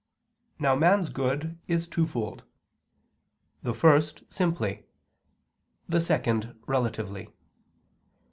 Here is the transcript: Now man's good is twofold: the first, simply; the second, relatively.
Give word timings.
Now 0.57 0.75
man's 0.75 1.09
good 1.11 1.59
is 1.67 1.87
twofold: 1.87 2.43
the 3.61 3.71
first, 3.75 4.23
simply; 4.33 4.83
the 5.87 6.01
second, 6.01 6.59
relatively. 6.65 7.29